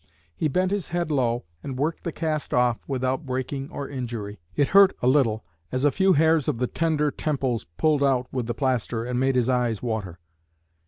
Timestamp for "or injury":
3.69-4.39